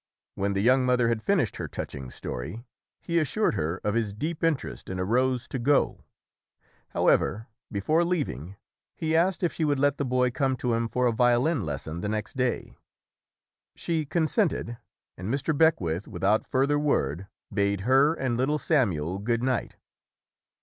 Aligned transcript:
When 0.33 0.53
the 0.53 0.63
young 0.63 0.83
mother 0.83 1.09
had 1.09 1.21
finished 1.21 1.57
her 1.57 1.67
touching 1.67 2.09
story, 2.09 2.63
he 3.01 3.19
assured 3.19 3.53
her 3.53 3.79
of 3.83 3.93
his 3.93 4.13
deep 4.15 4.43
interest 4.43 4.89
and 4.89 4.99
arose 4.99 5.47
to 5.49 5.59
go. 5.59 6.03
However, 6.89 7.49
before 7.71 8.03
leaving, 8.03 8.55
he 8.95 9.15
asked 9.15 9.43
if 9.43 9.53
she 9.53 9.63
would 9.63 9.77
let 9.77 9.97
the 9.99 10.03
boy 10.03 10.31
come 10.31 10.57
SAMUEL 10.59 10.87
COLERIDGE 10.89 10.91
TAYLOR 10.91 11.05
[131 11.11 11.11
to 11.11 11.11
him 11.11 11.13
for 11.13 11.13
a 11.13 11.15
violin 11.15 11.63
lesson 11.63 12.01
the 12.01 12.09
next 12.09 12.35
day. 12.35 12.75
She 13.75 14.05
con 14.07 14.25
sented 14.25 14.79
and 15.19 15.31
Mr. 15.31 15.55
Beckwith, 15.55 16.07
without 16.07 16.47
further 16.47 16.79
word, 16.79 17.27
bade 17.53 17.81
her 17.81 18.15
and 18.15 18.35
little 18.37 18.57
Samuel 18.57 19.19
good 19.19 19.43
night. 19.43 19.75